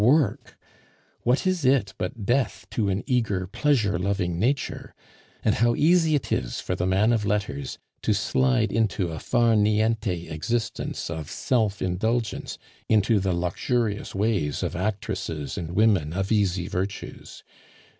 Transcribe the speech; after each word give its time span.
Work! 0.03 0.57
What 1.21 1.45
is 1.45 1.63
it 1.63 1.93
but 1.99 2.25
death 2.25 2.65
to 2.71 2.89
an 2.89 3.03
eager 3.05 3.45
pleasure 3.45 3.99
loving 3.99 4.39
nature? 4.39 4.95
And 5.43 5.53
how 5.53 5.75
easy 5.75 6.15
it 6.15 6.31
is 6.31 6.59
for 6.59 6.75
the 6.75 6.87
man 6.87 7.13
of 7.13 7.23
letters 7.23 7.77
to 8.01 8.15
slide 8.15 8.71
into 8.71 9.09
a 9.11 9.19
far 9.19 9.53
niente 9.53 10.27
existence 10.31 11.11
of 11.11 11.29
self 11.29 11.83
indulgence, 11.83 12.57
into 12.89 13.19
the 13.19 13.31
luxurious 13.33 14.15
ways 14.15 14.63
of 14.63 14.75
actresses 14.75 15.55
and 15.55 15.73
women 15.73 16.13
of 16.13 16.31
easy 16.31 16.67
virtues! 16.67 17.43